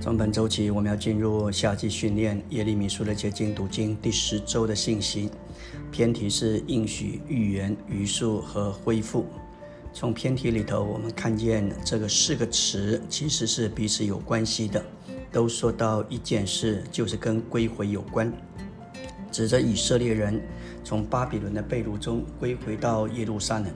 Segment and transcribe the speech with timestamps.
[0.00, 5.28] 从本周起，我们要进入夏季训练耶利米书的结晶读经第十周的信息。
[5.92, 9.26] 偏题是应许、预言、余数和恢复。
[9.92, 14.82] 从偏题里头，我们看见这个四个词其实是彼此有关系的，
[15.30, 18.32] 都说到一件事，就是跟归回有关，
[19.30, 20.40] 指着以色列人
[20.82, 23.66] 从巴比伦的被掳中归回到耶路撒冷。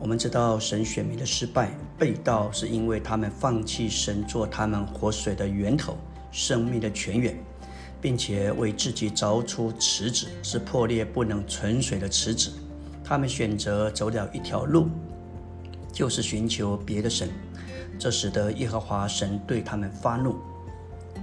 [0.00, 5.94] 我们知道神选民的失败被盗，是因为他们放弃神做他们活水的源头、
[6.32, 7.38] 生命的泉源，
[8.00, 12.50] 并且为自己凿出池子，是破裂不能存水的池子。
[13.04, 14.88] 他们选择走了一条路，
[15.92, 17.28] 就是寻求别的神，
[17.98, 20.34] 这使得耶和华神对他们发怒。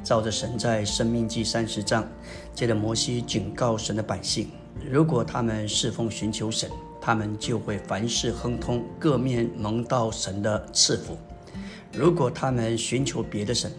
[0.04, 2.08] 照着神在生命记三十章，
[2.54, 4.52] 借着摩西警告神的百姓，
[4.88, 6.70] 如果他们侍奉寻求神。
[7.08, 11.18] 他们就会凡事亨通，各面蒙到神的赐福。
[11.94, 13.72] 如果他们寻求别的神，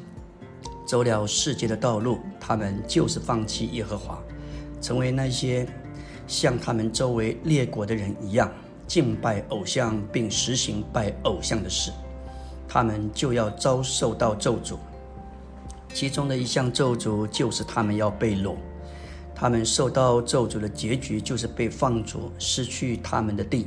[0.87, 4.18] 走了世界的道路，他们就是放弃耶和华，
[4.80, 5.68] 成为那些
[6.26, 8.51] 像他们周围列国的人一样
[8.87, 11.93] 敬拜偶像，并实行拜偶像的事，
[12.66, 14.79] 他们就要遭受到咒诅。
[15.93, 18.54] 其中的一项咒诅就是他们要被掳。
[19.40, 23.66] 他们受到咒诅的结局就是被放逐，失去他们的地。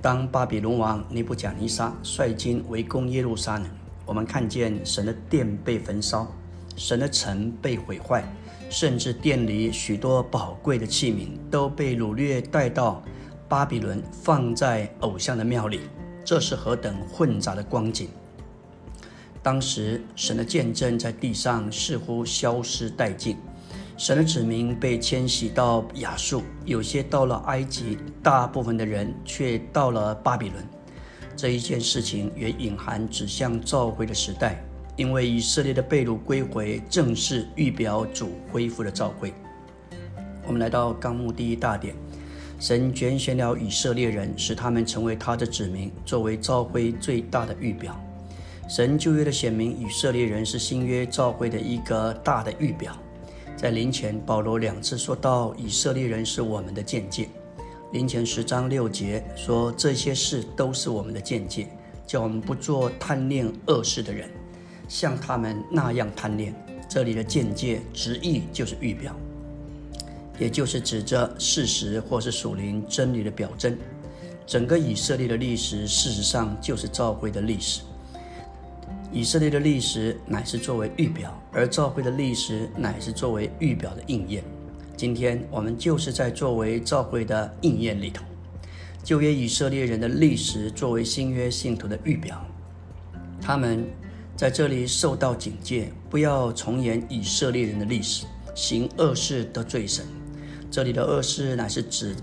[0.00, 3.68] 当巴比伦王尼布甲尼撒率军围攻耶路撒冷，
[4.06, 6.32] 我们看见神的殿被焚烧，
[6.76, 8.24] 神的城被毁坏，
[8.70, 13.02] 甚至殿里许多宝贵的器皿都被掳掠带到
[13.48, 15.80] 巴比伦，放在偶像的庙里。
[16.24, 18.06] 这是何等混杂的光景！
[19.42, 23.36] 当时神的见证在地上似乎消失殆尽。
[24.02, 30.66] 神的子民被迁徙到亚述，有些到了埃及，大部分的人却到了巴比伦。
[31.36, 34.60] 这一件事情也隐含指向召回的时代，
[34.96, 39.32] 因为以色列的被掳归回，正是预表主恢复的召会。
[40.48, 41.94] 我们来到纲目第一大点，
[42.58, 47.96] 神拣选了以色列人，使他们成为他的子民，作为召会最大的预表。
[48.68, 52.92] 神旧约的显明，以色列人是新约召会的一个大的预表。
[53.62, 57.28] 在灵前，保罗两次说到以色列人是我们的见解。
[57.92, 61.68] 灵前十章六节说这些事都是我们的见解，
[62.04, 64.28] 叫我们不做贪恋恶事的人，
[64.88, 66.52] 像他们那样贪恋。
[66.88, 69.14] 这里的见解直译就是预表，
[70.40, 73.78] 也就是指着事实或是属灵真理的表征。
[74.44, 77.82] 整个以色列的历史，事实上就是召会的历史。
[79.12, 84.42] 以色列的历史乃是作为预表，而教会的历史乃是作为预表的应验。
[84.96, 88.24] 今天我们就是在作为教会的应验里头，
[89.04, 92.42] 旧约以色列人的历史作为新约信徒的预表。
[93.38, 93.84] 他们
[94.34, 98.24] 在这里受到警戒，不要重演以色列人的历史，
[98.54, 100.06] 行恶事得罪神。
[100.70, 102.16] 这里的恶事乃是指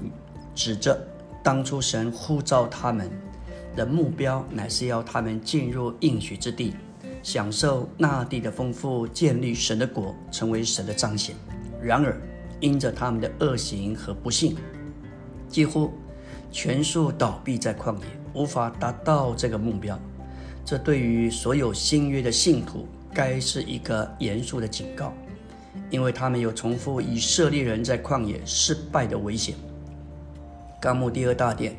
[0.55, 0.99] 指着
[1.43, 3.11] 当初神呼召他们。
[3.75, 6.73] 的目标乃是要他们进入应许之地，
[7.23, 11.35] 享受那地的丰富，建立神的国，成为神的彰显。
[11.81, 12.19] 然而，
[12.59, 14.55] 因着他们的恶行和不幸，
[15.47, 15.93] 几乎
[16.51, 18.03] 全数倒闭在旷野，
[18.33, 19.97] 无法达到这个目标。
[20.65, 25.13] 这对于所有新约的信徒，该是一个严肃的警告，
[25.89, 29.55] 因为他们有重复以色列人在旷野失败的危险。
[30.81, 31.75] 纲目第二大点。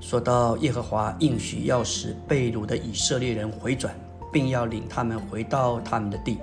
[0.00, 3.94] 说到耶和华应许要使被掳的以色列人回转，
[4.32, 6.38] 并要领他们回到他们的地。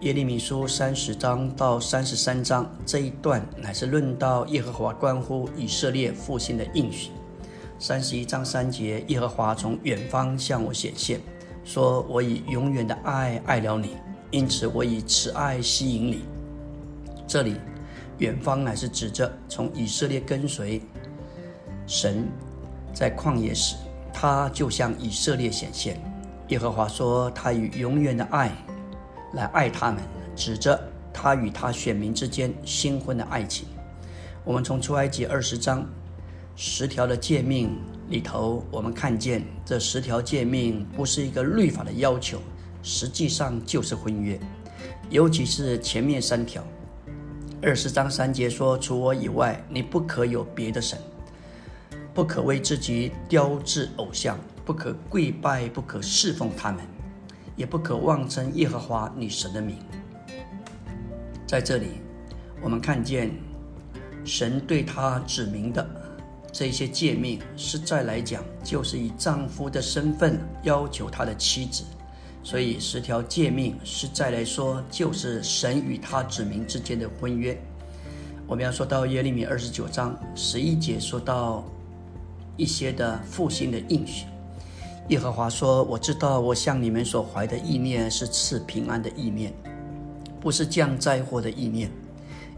[0.00, 7.10] 耶利米书三十章到三十三章这一段乃是论到耶和华关乎以色列复兴的应许。
[7.78, 11.20] 三十一章三节，耶和华从远方向我显现，
[11.64, 13.96] 说：“我以永远的爱爱了你，
[14.30, 16.24] 因此我以慈爱吸引你。”
[17.26, 17.56] 这里
[18.18, 20.82] 远方乃是指着从以色列跟随
[21.86, 22.28] 神。
[22.94, 23.74] 在旷野时，
[24.12, 26.00] 他就向以色列显现。
[26.48, 28.52] 耶和华说：“他以永远的爱
[29.32, 30.00] 来爱他们，
[30.36, 30.80] 指着
[31.12, 33.66] 他与他选民之间新婚的爱情。”
[34.44, 35.84] 我们从出埃及二十章
[36.54, 37.76] 十条的诫命
[38.10, 42.38] 里头，我们看见这十条诫命不是一个律法的要求，
[42.82, 44.38] 实际上就是婚约。
[45.08, 46.62] 尤其是前面三条，
[47.62, 50.98] 二十章三节说：“除我以外，你不可有别的神。”
[52.14, 56.80] 不可为自己雕制偶像，不可跪拜，不可侍奉他们，
[57.56, 59.76] 也不可妄称耶和华女神的名。
[61.44, 61.88] 在这里，
[62.62, 63.32] 我们看见
[64.24, 65.84] 神对他指明的
[66.52, 71.82] 这些诫命，实在来讲，就是以丈夫的身份要求他的妻子
[72.44, 77.60] 所以十条诫命实在来说，就是神与他指明之间的婚约。
[78.46, 81.64] 我们要说到耶利米二十九章十一节，说到
[82.56, 84.26] 一些的复兴的应许。
[85.08, 89.52] 耶和华说：“我知道我向你们所怀的意念是赐平安的意念，
[90.40, 91.90] 不是降灾祸的意念，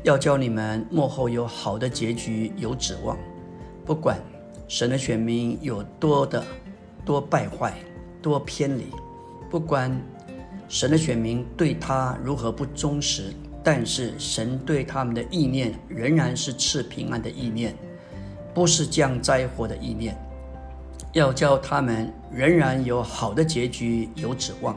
[0.04, 3.18] 要教你们幕后有好的结局，有指望。
[3.84, 4.16] 不管
[4.68, 6.44] 神的选民有多的
[7.04, 7.74] 多败坏，
[8.22, 8.86] 多偏离。”
[9.50, 9.96] 不管
[10.68, 13.32] 神的选民对他如何不忠实，
[13.62, 17.76] 但是神对他们的意念仍然是赐平安的意念，
[18.56, 20.16] 不是降灾祸的意念，
[21.12, 24.74] 要叫他们仍然有好的结局，有指望。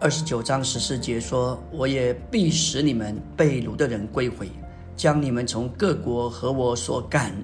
[0.00, 4.48] 二十九章十四节说：“我也必使你们被掳的人归回，
[4.96, 7.34] 将你们从各国和我所赶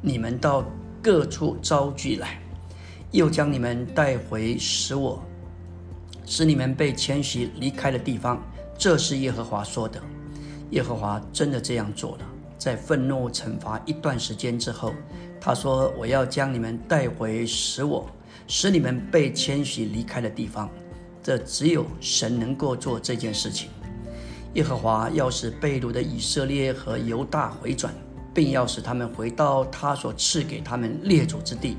[0.00, 0.64] 你们到
[1.00, 2.40] 各处招聚来，
[3.12, 5.22] 又将你们带回使我。”
[6.26, 8.42] 使你们被迁徙离开的地方，
[8.76, 10.02] 这是耶和华说的。
[10.70, 12.26] 耶和华真的这样做了。
[12.58, 14.92] 在愤怒惩罚一段时间之后，
[15.40, 18.08] 他说：“我要将你们带回使我
[18.46, 20.68] 使你们被迁徙离开的地方。”
[21.22, 23.68] 这只有神能够做这件事情。
[24.54, 27.92] 耶和华要使被掳的以色列和犹大回转，
[28.32, 31.76] 并要使他们回到他所赐给他们列祖之地，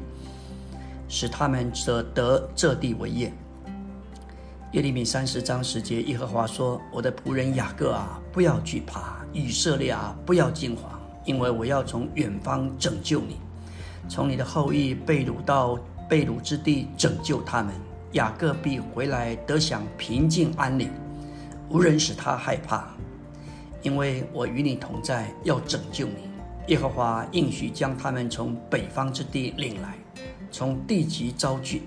[1.08, 3.32] 使他们则得这地为业。
[4.74, 13.38] 耶利米三十章十节，耶和华说：“我的仆人雅各啊，不要惧怕；以色列啊，不要惊慌，因为我要从远方拯救你，
[14.10, 15.78] 从你的后裔被掳到
[16.10, 17.74] 被掳之地拯救他们。
[18.14, 20.90] 雅各必回来得享平静安宁，
[21.70, 22.88] 无人使他害怕，
[23.84, 26.30] 因为我与你同在，要拯救你。
[26.68, 29.96] 耶和华应许将他们从北方之地领来，
[30.50, 31.84] 从地极招聚。”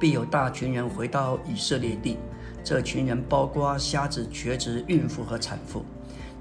[0.00, 2.16] 必有大群人回到以色列地，
[2.64, 5.84] 这群人包括瞎子、瘸子、孕妇和产妇，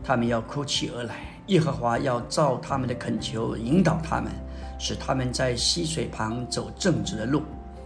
[0.03, 1.15] 他们要哭泣而来。
[1.47, 4.31] 耶和华要照他们的恳求引导他们，
[4.77, 7.41] 使他们在溪水旁走正直的路，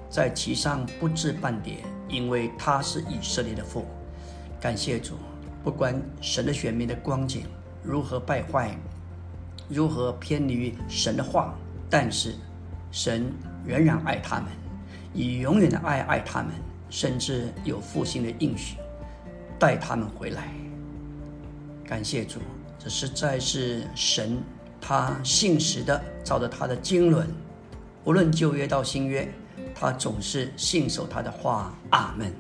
[0.10, 1.78] 在其上不致半跌，
[2.10, 3.86] 因为他是以色列的父。
[4.60, 5.14] 感谢主，
[5.64, 7.44] 不管神的选民的光景
[7.82, 8.78] 如何败坏，
[9.70, 11.56] 如何偏离神的话，
[11.90, 12.36] 但是
[12.92, 13.32] 神
[13.66, 14.48] 仍然爱他们。
[15.14, 16.52] 以永远的爱爱他们，
[16.90, 18.78] 甚至有复兴的应许，
[19.58, 20.50] 带他们回来。
[21.94, 22.40] 感谢主，
[22.80, 24.42] 这实在是神
[24.82, 27.28] 他信实的，照着他的经纶，
[28.04, 29.32] 无论旧约到新约，
[29.76, 31.72] 他总是信守他的话。
[31.92, 32.34] 阿门。